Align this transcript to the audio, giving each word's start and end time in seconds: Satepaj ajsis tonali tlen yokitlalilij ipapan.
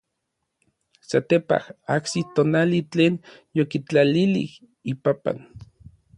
Satepaj 1.09 1.59
ajsis 1.97 2.25
tonali 2.35 2.79
tlen 2.91 3.13
yokitlalilij 3.59 4.51
ipapan. 4.93 5.37